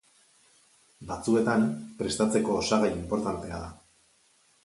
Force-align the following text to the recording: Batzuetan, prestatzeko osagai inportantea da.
Batzuetan, 1.09 1.67
prestatzeko 2.01 2.57
osagai 2.61 2.91
inportantea 2.95 3.63
da. 3.67 3.71